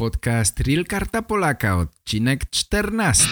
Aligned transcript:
Podcast 0.00 0.58
Real 0.60 0.84
Karta 0.84 1.20
Polaka, 1.20 1.76
odcinek 1.76 2.48
14. 2.50 3.28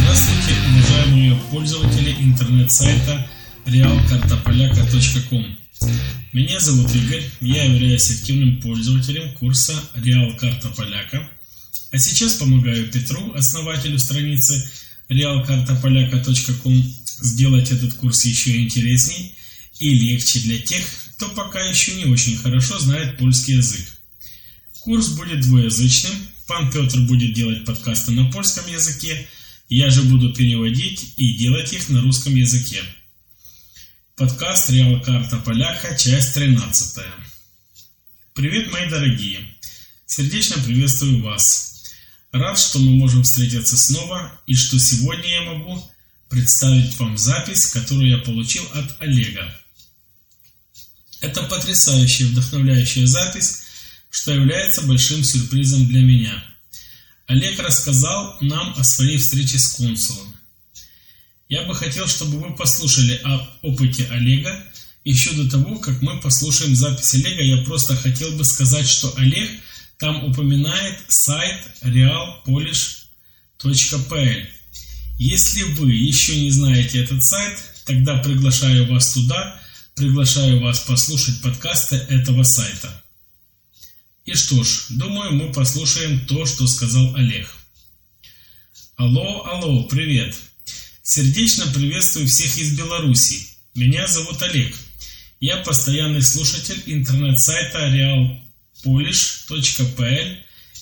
Здравствуйте, 0.00 0.54
уважаемые 0.72 1.36
пользователи 1.52 2.16
интернет-сайта 2.18 3.28
realkartapolaka.com. 3.64 5.44
Меня 6.32 6.58
зовут 6.58 6.92
Игорь, 6.96 7.22
я 7.40 7.62
являюсь 7.62 8.10
активным 8.10 8.60
пользователем 8.60 9.32
курса 9.34 9.72
Реал 9.94 10.36
Карта 10.36 10.68
Поляка, 10.76 11.30
а 11.90 11.98
сейчас 11.98 12.34
помогаю 12.34 12.90
Петру, 12.90 13.32
основателю 13.34 13.98
страницы 13.98 14.70
realkartapolaka.com, 15.08 16.94
сделать 17.20 17.70
этот 17.70 17.94
курс 17.94 18.24
еще 18.24 18.56
интересней 18.62 19.34
и 19.78 19.94
легче 19.94 20.40
для 20.40 20.58
тех, 20.58 20.84
кто 21.16 21.28
пока 21.30 21.62
еще 21.62 21.94
не 21.94 22.04
очень 22.06 22.36
хорошо 22.36 22.78
знает 22.78 23.18
польский 23.18 23.56
язык. 23.56 23.86
Курс 24.80 25.08
будет 25.08 25.40
двуязычным, 25.40 26.12
пан 26.46 26.70
Петр 26.70 27.00
будет 27.00 27.32
делать 27.34 27.64
подкасты 27.64 28.12
на 28.12 28.30
польском 28.30 28.66
языке, 28.70 29.26
я 29.68 29.90
же 29.90 30.02
буду 30.02 30.32
переводить 30.32 31.14
и 31.16 31.34
делать 31.34 31.72
их 31.72 31.88
на 31.88 32.00
русском 32.02 32.34
языке. 32.34 32.82
Подкаст 34.16 34.70
Реал 34.70 35.00
Карта 35.02 35.36
Поляка, 35.38 35.96
часть 35.96 36.34
13. 36.34 37.04
Привет, 38.34 38.70
мои 38.70 38.88
дорогие! 38.88 39.40
Сердечно 40.06 40.62
приветствую 40.62 41.22
вас. 41.22 41.75
Рад, 42.32 42.58
что 42.58 42.78
мы 42.78 42.96
можем 42.96 43.22
встретиться 43.22 43.76
снова 43.76 44.32
и 44.46 44.54
что 44.54 44.78
сегодня 44.78 45.28
я 45.28 45.42
могу 45.42 45.82
представить 46.28 46.98
вам 46.98 47.16
запись, 47.16 47.66
которую 47.66 48.08
я 48.10 48.18
получил 48.18 48.64
от 48.74 49.00
Олега. 49.00 49.54
Это 51.20 51.42
потрясающая, 51.44 52.26
вдохновляющая 52.26 53.06
запись, 53.06 53.62
что 54.10 54.32
является 54.32 54.82
большим 54.82 55.24
сюрпризом 55.24 55.86
для 55.86 56.00
меня. 56.00 56.44
Олег 57.26 57.58
рассказал 57.58 58.36
нам 58.40 58.74
о 58.76 58.84
своей 58.84 59.18
встрече 59.18 59.58
с 59.58 59.74
консулом. 59.74 60.36
Я 61.48 61.62
бы 61.62 61.74
хотел, 61.74 62.06
чтобы 62.06 62.40
вы 62.40 62.54
послушали 62.54 63.20
о 63.24 63.48
опыте 63.62 64.06
Олега. 64.10 64.64
Еще 65.04 65.32
до 65.32 65.48
того, 65.48 65.78
как 65.78 66.02
мы 66.02 66.20
послушаем 66.20 66.74
запись 66.74 67.14
Олега, 67.14 67.42
я 67.42 67.58
просто 67.58 67.94
хотел 67.94 68.32
бы 68.32 68.44
сказать, 68.44 68.88
что 68.88 69.12
Олег 69.16 69.48
там 69.98 70.24
упоминает 70.24 70.98
сайт 71.08 71.60
realpolish.pl. 71.82 74.46
Если 75.18 75.62
вы 75.62 75.92
еще 75.92 76.40
не 76.40 76.50
знаете 76.50 77.02
этот 77.02 77.24
сайт, 77.24 77.58
тогда 77.86 78.18
приглашаю 78.18 78.92
вас 78.92 79.14
туда, 79.14 79.58
приглашаю 79.94 80.60
вас 80.60 80.80
послушать 80.80 81.40
подкасты 81.40 81.96
этого 81.96 82.42
сайта. 82.42 83.02
И 84.26 84.34
что 84.34 84.62
ж, 84.62 84.86
думаю, 84.90 85.32
мы 85.32 85.52
послушаем 85.52 86.26
то, 86.26 86.44
что 86.44 86.66
сказал 86.66 87.14
Олег. 87.14 87.48
Алло, 88.96 89.46
алло, 89.46 89.84
привет. 89.84 90.34
Сердечно 91.02 91.66
приветствую 91.72 92.26
всех 92.26 92.58
из 92.58 92.76
Беларуси. 92.76 93.46
Меня 93.74 94.06
зовут 94.06 94.42
Олег. 94.42 94.76
Я 95.38 95.58
постоянный 95.58 96.22
слушатель 96.22 96.82
интернет-сайта 96.86 97.84
realpolish.pl 98.86 100.36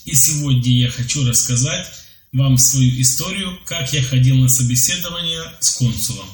и 0.04 0.14
сегодня 0.14 0.70
я 0.70 0.90
хочу 0.90 1.26
рассказать 1.26 1.86
вам 2.32 2.58
свою 2.58 3.00
историю, 3.00 3.58
как 3.64 3.92
я 3.92 4.02
ходил 4.02 4.36
на 4.36 4.48
собеседование 4.48 5.42
с 5.60 5.70
консулом. 5.70 6.26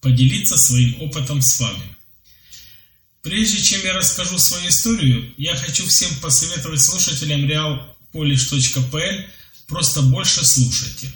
Поделиться 0.00 0.56
своим 0.56 1.02
опытом 1.02 1.42
с 1.42 1.58
вами. 1.60 1.96
Прежде 3.22 3.62
чем 3.62 3.82
я 3.84 3.94
расскажу 3.94 4.38
свою 4.38 4.68
историю, 4.68 5.32
я 5.36 5.56
хочу 5.56 5.86
всем 5.86 6.14
посоветовать 6.16 6.82
слушателям 6.82 7.44
realpolish.pl 7.44 9.24
просто 9.66 10.02
больше 10.02 10.44
слушайте. 10.44 11.12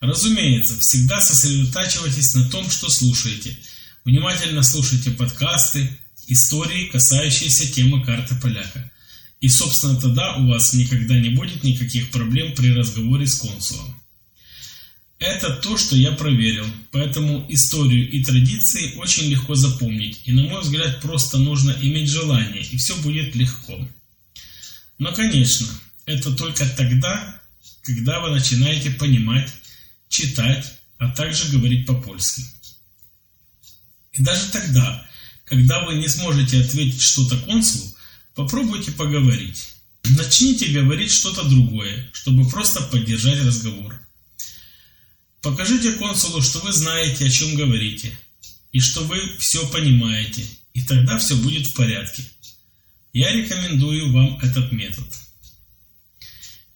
Разумеется, 0.00 0.78
всегда 0.78 1.20
сосредотачивайтесь 1.20 2.34
на 2.34 2.48
том, 2.50 2.70
что 2.70 2.88
слушаете. 2.88 3.56
Внимательно 4.04 4.62
слушайте 4.62 5.10
подкасты, 5.10 5.98
истории, 6.28 6.86
касающиеся 6.86 7.72
темы 7.72 8.04
карты 8.04 8.34
поляка. 8.36 8.90
И, 9.40 9.48
собственно, 9.48 10.00
тогда 10.00 10.36
у 10.36 10.48
вас 10.48 10.72
никогда 10.74 11.18
не 11.18 11.30
будет 11.30 11.64
никаких 11.64 12.10
проблем 12.10 12.54
при 12.54 12.72
разговоре 12.72 13.26
с 13.26 13.36
консулом. 13.36 13.94
Это 15.18 15.54
то, 15.56 15.78
что 15.78 15.96
я 15.96 16.12
проверил, 16.12 16.66
поэтому 16.90 17.46
историю 17.48 18.10
и 18.10 18.22
традиции 18.24 18.94
очень 18.96 19.28
легко 19.28 19.54
запомнить, 19.54 20.20
и, 20.24 20.32
на 20.32 20.42
мой 20.42 20.60
взгляд, 20.60 21.00
просто 21.00 21.38
нужно 21.38 21.74
иметь 21.80 22.10
желание, 22.10 22.62
и 22.62 22.76
все 22.76 22.96
будет 22.96 23.34
легко. 23.34 23.88
Но, 24.98 25.12
конечно, 25.12 25.66
это 26.06 26.34
только 26.34 26.66
тогда, 26.68 27.40
когда 27.82 28.20
вы 28.20 28.30
начинаете 28.30 28.90
понимать, 28.90 29.50
читать, 30.08 30.74
а 30.98 31.10
также 31.10 31.50
говорить 31.50 31.86
по-польски. 31.86 32.44
И 34.12 34.22
даже 34.22 34.50
тогда, 34.50 35.08
когда 35.44 35.84
вы 35.84 35.94
не 35.94 36.08
сможете 36.08 36.60
ответить 36.60 37.00
что-то 37.00 37.38
консулу, 37.38 37.94
попробуйте 38.34 38.92
поговорить. 38.92 39.68
Начните 40.04 40.66
говорить 40.66 41.10
что-то 41.10 41.44
другое, 41.44 42.10
чтобы 42.12 42.48
просто 42.48 42.82
поддержать 42.82 43.40
разговор. 43.42 43.98
Покажите 45.40 45.92
консулу, 45.92 46.42
что 46.42 46.60
вы 46.60 46.72
знаете, 46.72 47.26
о 47.26 47.30
чем 47.30 47.54
говорите, 47.54 48.16
и 48.72 48.80
что 48.80 49.02
вы 49.02 49.18
все 49.38 49.66
понимаете, 49.68 50.44
и 50.72 50.82
тогда 50.82 51.18
все 51.18 51.36
будет 51.36 51.66
в 51.66 51.74
порядке. 51.74 52.24
Я 53.12 53.32
рекомендую 53.32 54.12
вам 54.12 54.38
этот 54.40 54.72
метод. 54.72 55.06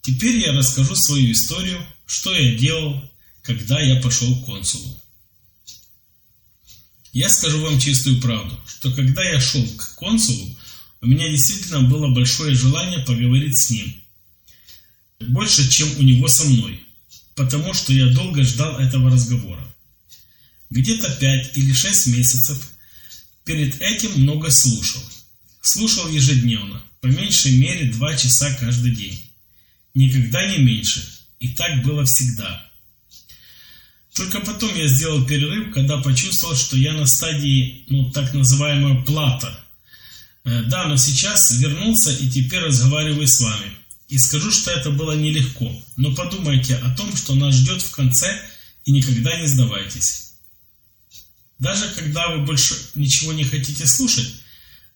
Теперь 0.03 0.39
я 0.39 0.53
расскажу 0.53 0.95
свою 0.95 1.33
историю, 1.33 1.85
что 2.07 2.35
я 2.35 2.57
делал, 2.57 3.03
когда 3.43 3.81
я 3.81 4.01
пошел 4.01 4.35
к 4.37 4.47
консулу. 4.47 5.03
Я 7.13 7.29
скажу 7.29 7.61
вам 7.61 7.81
чистую 7.81 8.21
правду, 8.21 8.59
что 8.67 8.93
когда 8.93 9.25
я 9.25 9.41
шел 9.41 9.67
к 9.77 9.95
консулу, 9.97 10.57
у 11.01 11.07
меня 11.07 11.29
действительно 11.29 11.83
было 11.83 12.13
большое 12.13 12.55
желание 12.55 13.01
поговорить 13.01 13.59
с 13.59 13.71
ним. 13.71 13.95
Больше, 15.21 15.69
чем 15.71 15.89
у 15.99 16.03
него 16.03 16.29
со 16.29 16.45
мной, 16.45 16.83
потому 17.35 17.73
что 17.73 17.93
я 17.93 18.07
долго 18.07 18.43
ждал 18.43 18.79
этого 18.79 19.11
разговора. 19.11 19.65
Где-то 20.71 21.11
пять 21.19 21.57
или 21.57 21.73
шесть 21.73 22.09
месяцев 22.09 22.73
перед 23.45 23.81
этим 23.81 24.21
много 24.21 24.51
слушал. 24.51 25.03
Слушал 25.63 26.09
ежедневно, 26.09 26.83
по 27.01 27.07
меньшей 27.07 27.57
мере 27.59 27.91
два 27.93 28.17
часа 28.17 28.55
каждый 28.55 28.95
день. 28.95 29.19
Никогда 29.95 30.47
не 30.47 30.59
меньше. 30.59 31.09
И 31.41 31.49
так 31.49 31.83
было 31.83 32.05
всегда. 32.05 32.68
Только 34.15 34.41
потом 34.41 34.75
я 34.75 34.87
сделал 34.89 35.25
перерыв, 35.25 35.73
когда 35.73 35.99
почувствовал, 35.99 36.57
что 36.57 36.77
я 36.77 36.93
на 36.93 37.07
стадии, 37.07 37.85
ну, 37.89 38.11
так 38.11 38.35
называемого 38.35 39.05
плата. 39.05 39.65
Э, 40.45 40.63
да, 40.63 40.87
но 40.87 40.97
сейчас 40.97 41.53
вернулся 41.53 42.11
и 42.11 42.29
теперь 42.29 42.61
разговариваю 42.61 43.29
с 43.29 43.41
вами. 43.41 43.73
И 44.09 44.19
скажу, 44.19 44.51
что 44.51 44.71
это 44.71 44.91
было 44.91 45.13
нелегко. 45.13 45.71
Но 45.97 46.15
подумайте 46.15 46.77
о 46.77 46.95
том, 46.97 47.15
что 47.15 47.35
нас 47.35 47.55
ждет 47.55 47.83
в 47.83 47.91
конце, 47.91 48.41
и 48.85 48.91
никогда 48.91 49.39
не 49.39 49.47
сдавайтесь. 49.47 50.33
Даже 51.59 51.89
когда 51.91 52.29
вы 52.29 52.45
больше 52.45 52.75
ничего 52.95 53.33
не 53.33 53.45
хотите 53.45 53.87
слушать, 53.87 54.33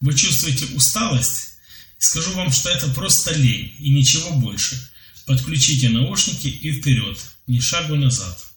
вы 0.00 0.14
чувствуете 0.14 0.64
усталость, 0.74 1.50
скажу 1.98 2.32
вам, 2.32 2.50
что 2.50 2.70
это 2.70 2.88
просто 2.88 3.34
лень 3.34 3.74
и 3.78 3.90
ничего 3.90 4.30
больше. 4.30 4.90
Подключите 5.26 5.90
наушники 5.90 6.46
и 6.46 6.72
вперед, 6.72 7.18
ни 7.46 7.60
шагу 7.60 7.96
назад. 7.96 8.51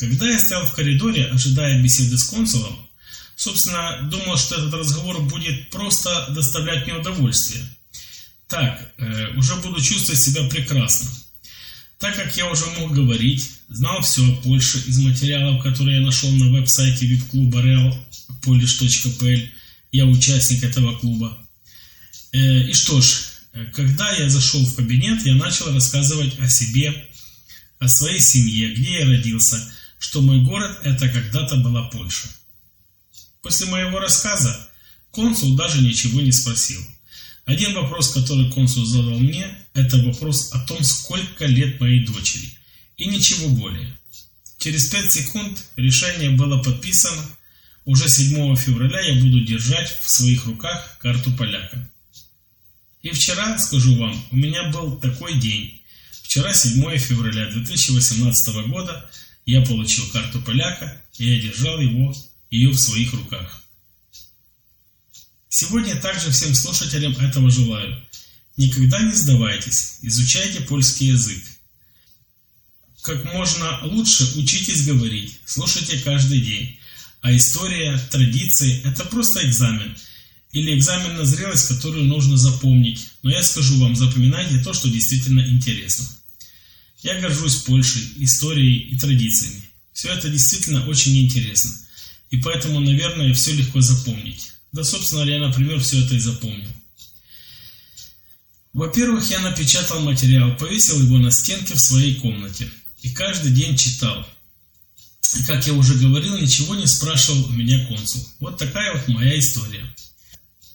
Когда 0.00 0.30
я 0.30 0.38
стоял 0.38 0.64
в 0.64 0.72
коридоре, 0.72 1.26
ожидая 1.26 1.82
беседы 1.82 2.16
с 2.16 2.24
консулом, 2.24 2.74
собственно, 3.36 4.08
думал, 4.10 4.38
что 4.38 4.56
этот 4.56 4.72
разговор 4.72 5.20
будет 5.20 5.68
просто 5.68 6.28
доставлять 6.30 6.86
мне 6.86 6.96
удовольствие. 6.96 7.62
Так, 8.48 8.94
э, 8.96 9.36
уже 9.36 9.56
буду 9.56 9.78
чувствовать 9.78 10.22
себя 10.22 10.48
прекрасно. 10.48 11.10
Так 11.98 12.16
как 12.16 12.34
я 12.34 12.50
уже 12.50 12.64
мог 12.78 12.92
говорить, 12.92 13.50
знал 13.68 14.00
все 14.00 14.26
о 14.26 14.36
Польше 14.36 14.82
из 14.86 14.98
материалов, 15.00 15.62
которые 15.62 15.98
я 15.98 16.06
нашел 16.06 16.30
на 16.32 16.50
веб-сайте 16.50 17.04
вип-клуба 17.04 17.60
realpolish.pl, 17.60 19.48
я 19.92 20.06
участник 20.06 20.64
этого 20.64 20.98
клуба. 20.98 21.36
Э, 22.32 22.70
и 22.70 22.72
что 22.72 23.02
ж, 23.02 23.20
когда 23.74 24.10
я 24.12 24.30
зашел 24.30 24.64
в 24.64 24.76
кабинет, 24.76 25.26
я 25.26 25.34
начал 25.34 25.70
рассказывать 25.74 26.38
о 26.38 26.48
себе, 26.48 26.94
о 27.78 27.86
своей 27.86 28.20
семье, 28.20 28.72
где 28.72 29.00
я 29.00 29.04
родился– 29.04 29.62
что 30.00 30.22
мой 30.22 30.40
город 30.40 30.80
это 30.82 31.08
когда-то 31.08 31.56
была 31.56 31.84
Польша. 31.84 32.26
После 33.42 33.66
моего 33.66 34.00
рассказа 34.00 34.68
консул 35.10 35.54
даже 35.56 35.82
ничего 35.82 36.22
не 36.22 36.32
спросил. 36.32 36.80
Один 37.44 37.74
вопрос, 37.74 38.12
который 38.12 38.50
консул 38.50 38.86
задал 38.86 39.18
мне, 39.18 39.46
это 39.74 39.98
вопрос 39.98 40.52
о 40.52 40.60
том, 40.60 40.82
сколько 40.82 41.44
лет 41.44 41.80
моей 41.80 42.04
дочери. 42.06 42.50
И 42.96 43.06
ничего 43.06 43.48
более. 43.50 43.92
Через 44.58 44.88
5 44.88 45.12
секунд 45.12 45.64
решение 45.76 46.30
было 46.30 46.62
подписано. 46.62 47.22
Уже 47.84 48.08
7 48.08 48.56
февраля 48.56 49.00
я 49.00 49.20
буду 49.20 49.40
держать 49.40 49.98
в 50.00 50.10
своих 50.10 50.46
руках 50.46 50.96
карту 50.98 51.30
поляка. 51.32 51.90
И 53.02 53.10
вчера, 53.10 53.58
скажу 53.58 53.96
вам, 53.96 54.18
у 54.30 54.36
меня 54.36 54.70
был 54.70 54.96
такой 54.96 55.38
день. 55.38 55.82
Вчера, 56.22 56.54
7 56.54 56.98
февраля 56.98 57.50
2018 57.50 58.68
года, 58.68 59.10
я 59.50 59.62
получил 59.62 60.06
карту 60.10 60.40
поляка, 60.40 61.02
и 61.18 61.28
я 61.28 61.40
держал 61.40 61.80
его, 61.80 62.16
ее 62.50 62.70
в 62.70 62.78
своих 62.78 63.12
руках. 63.12 63.64
Сегодня 65.48 66.00
также 66.00 66.30
всем 66.30 66.54
слушателям 66.54 67.12
этого 67.16 67.50
желаю. 67.50 68.00
Никогда 68.56 69.00
не 69.02 69.12
сдавайтесь, 69.12 69.98
изучайте 70.02 70.60
польский 70.60 71.08
язык. 71.08 71.42
Как 73.02 73.24
можно 73.24 73.80
лучше 73.82 74.24
учитесь 74.36 74.86
говорить, 74.86 75.40
слушайте 75.46 75.98
каждый 75.98 76.40
день. 76.40 76.78
А 77.20 77.34
история, 77.34 77.98
традиции– 78.10 78.80
это 78.84 79.04
просто 79.04 79.44
экзамен. 79.46 79.96
Или 80.52 80.76
экзамен 80.76 81.16
на 81.16 81.24
зрелость, 81.24 81.68
которую 81.68 82.04
нужно 82.04 82.36
запомнить. 82.36 83.08
Но 83.22 83.30
я 83.30 83.42
скажу 83.42 83.78
вам, 83.80 83.96
запоминайте 83.96 84.62
то, 84.62 84.72
что 84.72 84.88
действительно 84.88 85.40
интересно. 85.40 86.06
Я 87.02 87.20
горжусь 87.20 87.56
Польшей, 87.62 88.02
историей 88.16 88.90
и 88.90 88.98
традициями. 88.98 89.62
Все 89.92 90.08
это 90.12 90.28
действительно 90.28 90.86
очень 90.86 91.16
интересно. 91.18 91.70
И 92.30 92.36
поэтому, 92.38 92.80
наверное, 92.80 93.34
все 93.34 93.52
легко 93.52 93.80
запомнить. 93.80 94.52
Да, 94.72 94.84
собственно, 94.84 95.22
я, 95.22 95.40
например, 95.40 95.80
все 95.80 96.04
это 96.04 96.14
и 96.14 96.20
запомнил. 96.20 96.68
Во-первых, 98.72 99.28
я 99.30 99.40
напечатал 99.40 100.00
материал, 100.00 100.56
повесил 100.56 101.02
его 101.02 101.18
на 101.18 101.30
стенке 101.30 101.74
в 101.74 101.80
своей 101.80 102.14
комнате. 102.14 102.70
И 103.02 103.10
каждый 103.10 103.50
день 103.50 103.76
читал. 103.76 104.26
И, 105.38 105.42
как 105.44 105.66
я 105.66 105.72
уже 105.72 105.94
говорил, 105.94 106.38
ничего 106.38 106.74
не 106.74 106.86
спрашивал 106.86 107.46
у 107.46 107.52
меня 107.52 107.84
консул. 107.86 108.24
Вот 108.38 108.58
такая 108.58 108.94
вот 108.94 109.08
моя 109.08 109.38
история. 109.38 109.84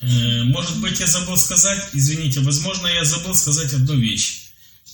Э, 0.01 0.43
может 0.43 0.79
быть, 0.81 0.99
я 0.99 1.07
забыл 1.07 1.37
сказать, 1.37 1.89
извините, 1.93 2.41
возможно, 2.41 2.87
я 2.87 3.05
забыл 3.05 3.33
сказать 3.33 3.73
одну 3.73 3.95
вещь. 3.95 4.44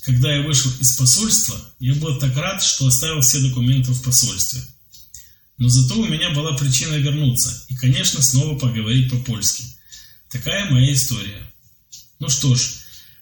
Когда 0.01 0.33
я 0.36 0.42
вышел 0.42 0.71
из 0.80 0.98
посольства, 0.98 1.56
я 1.80 1.94
был 1.95 2.18
так 2.18 2.36
рад, 2.36 2.63
что 2.63 2.88
оставил 2.88 3.21
все 3.21 3.39
документы 3.39 3.92
в 3.92 4.01
посольстве. 4.01 4.62
Но 5.57 5.69
зато 5.69 6.00
у 6.00 6.07
меня 6.07 6.31
была 6.31 6.57
причина 6.57 6.95
вернуться 6.95 7.65
и, 7.68 7.75
конечно, 7.75 8.21
снова 8.21 8.57
поговорить 8.57 9.12
по-польски. 9.12 9.63
Такая 10.30 10.71
моя 10.71 10.92
история. 10.94 11.53
Ну 12.19 12.30
что 12.30 12.56
ж, 12.56 12.62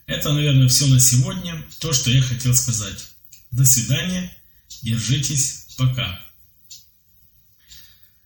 это, 0.05 0.31
наверное, 0.31 0.69
все 0.69 0.85
на 0.87 1.01
сегодня, 1.01 1.61
то, 1.79 1.91
что 1.91 2.11
я 2.11 2.21
хотел 2.21 2.55
сказать. 2.55 3.07
До 3.51 3.65
свидания, 3.65 4.33
держитесь, 4.81 5.65
пока. 5.75 6.21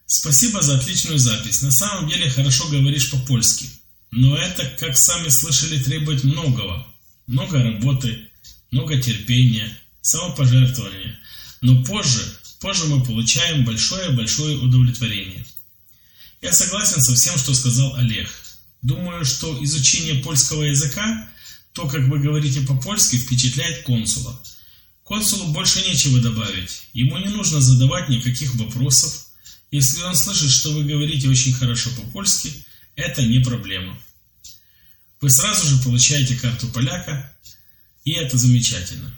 Спасибо 0.06 0.62
за 0.62 0.78
отличную 0.78 1.18
запись. 1.18 1.64
На 1.64 1.72
самом 1.72 2.08
деле 2.08 2.30
хорошо 2.30 2.68
говоришь 2.70 3.10
по-польски. 3.10 3.66
Но 4.12 4.38
это, 4.38 4.64
как 4.80 4.96
сами 4.96 5.30
слышали, 5.30 5.82
требует 5.82 6.24
многого. 6.24 6.86
Много 7.26 7.64
работы, 7.64 8.30
много 8.74 9.02
терпения, 9.02 9.72
самопожертвования. 10.02 11.18
Но 11.62 11.84
позже 11.86 12.24
Позже 12.64 12.86
мы 12.86 13.04
получаем 13.04 13.66
большое-большое 13.66 14.58
удовлетворение. 14.58 15.46
Я 16.42 16.54
согласен 16.54 17.02
со 17.02 17.14
всем, 17.14 17.38
что 17.38 17.54
сказал 17.54 17.94
Олег. 17.96 18.30
Думаю, 18.82 19.26
что 19.26 19.62
изучение 19.66 20.24
польского 20.24 20.64
языка, 20.64 21.30
то, 21.74 21.90
как 21.90 22.04
вы 22.04 22.20
говорите 22.20 22.62
по-польски, 22.62 23.18
впечатляет 23.18 23.84
консула. 23.84 24.42
Консулу 25.04 25.52
больше 25.52 25.82
нечего 25.82 26.22
добавить. 26.22 26.84
Ему 26.94 27.18
не 27.18 27.28
нужно 27.28 27.60
задавать 27.60 28.08
никаких 28.08 28.56
вопросов. 28.56 29.28
Если 29.70 30.02
он 30.02 30.16
слышит, 30.16 30.50
что 30.50 30.72
вы 30.72 30.86
говорите 30.86 31.28
очень 31.28 31.52
хорошо 31.52 31.90
по-польски, 31.98 32.66
это 32.96 33.24
не 33.24 33.40
проблема. 33.40 34.00
Вы 35.20 35.30
сразу 35.30 35.68
же 35.68 35.84
получаете 35.84 36.38
карту 36.38 36.70
поляка, 36.70 37.36
и 38.06 38.12
это 38.12 38.38
замечательно. 38.38 39.18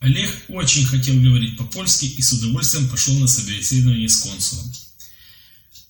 Олег 0.00 0.30
очень 0.48 0.84
хотел 0.84 1.20
говорить 1.20 1.56
по-польски 1.56 2.06
и 2.06 2.22
с 2.22 2.32
удовольствием 2.32 2.88
пошел 2.88 3.14
на 3.18 3.28
собеседование 3.28 4.08
с 4.08 4.16
консулом. 4.16 4.72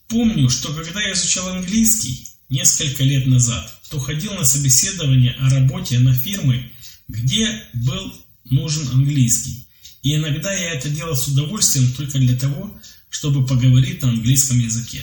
Помню, 0.09 0.51
что 0.51 0.75
когда 0.75 1.01
я 1.01 1.13
изучал 1.13 1.49
английский 1.49 2.29
несколько 2.51 3.03
лет 3.05 3.27
назад, 3.27 3.81
то 3.89 3.99
ходил 3.99 4.35
на 4.35 4.45
собеседование 4.45 5.33
о 5.41 5.49
работе 5.49 5.99
на 5.99 6.15
фирмы, 6.15 6.71
где 7.09 7.65
был 7.73 8.13
нужен 8.45 8.87
английский. 8.93 9.67
И 10.03 10.15
иногда 10.15 10.53
я 10.53 10.75
это 10.75 10.91
делал 10.91 11.17
с 11.17 11.29
удовольствием 11.29 11.93
только 11.93 12.19
для 12.19 12.37
того, 12.37 12.79
чтобы 13.09 13.47
поговорить 13.47 14.03
на 14.03 14.11
английском 14.11 14.59
языке. 14.59 15.03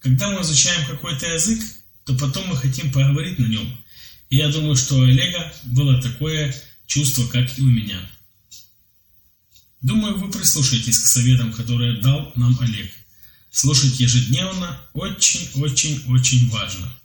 Когда 0.00 0.30
мы 0.30 0.42
изучаем 0.42 0.86
какой-то 0.86 1.26
язык, 1.26 1.62
то 2.04 2.14
потом 2.16 2.48
мы 2.48 2.56
хотим 2.56 2.92
поговорить 2.92 3.38
на 3.38 3.46
нем. 3.46 3.84
Я 4.30 4.48
думаю, 4.48 4.76
что 4.76 4.96
у 4.96 5.02
Олега 5.02 5.52
было 5.64 6.00
такое 6.00 6.54
чувство, 6.86 7.26
как 7.26 7.58
и 7.58 7.62
у 7.62 7.66
меня. 7.66 8.00
Думаю, 9.82 10.18
вы 10.18 10.30
прислушаетесь 10.30 10.98
к 10.98 11.06
советам, 11.06 11.52
которые 11.52 12.00
дал 12.00 12.32
нам 12.36 12.56
Олег. 12.60 12.92
Слушать 13.50 13.98
ежедневно 13.98 14.80
очень-очень-очень 14.92 16.48
важно. 16.50 16.96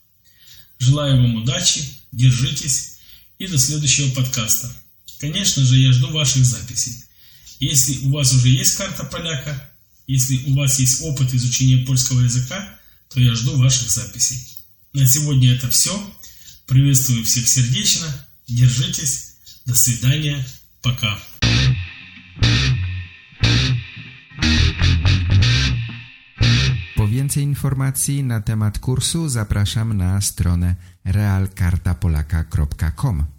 Желаю 0.77 1.21
вам 1.21 1.35
удачи, 1.37 1.81
держитесь 2.11 2.97
и 3.39 3.47
до 3.47 3.57
следующего 3.57 4.13
подкаста. 4.13 4.71
Конечно 5.19 5.65
же, 5.65 5.77
я 5.77 5.91
жду 5.93 6.11
ваших 6.11 6.45
записей. 6.45 6.93
Если 7.59 7.97
у 8.05 8.11
вас 8.11 8.33
уже 8.33 8.49
есть 8.49 8.75
карта 8.75 9.03
поляка, 9.05 9.71
если 10.05 10.43
у 10.45 10.55
вас 10.55 10.79
есть 10.79 11.01
опыт 11.01 11.33
изучения 11.33 11.85
польского 11.85 12.21
языка, 12.21 12.77
то 13.09 13.19
я 13.19 13.33
жду 13.33 13.57
ваших 13.57 13.89
записей. 13.89 14.37
На 14.93 15.07
сегодня 15.07 15.55
это 15.55 15.69
все. 15.69 15.91
Приветствую 16.67 17.23
всех 17.23 17.47
сердечно. 17.47 18.07
Держитесь. 18.47 19.35
До 19.65 19.75
свидания. 19.75 20.43
Пока. 20.81 21.17
Po 26.95 27.07
więcej 27.07 27.43
informacji 27.43 28.23
na 28.23 28.41
temat 28.41 28.79
kursu 28.79 29.29
zapraszam 29.29 29.97
na 29.97 30.21
stronę 30.21 30.75
realkartapolaka.com. 31.03 33.34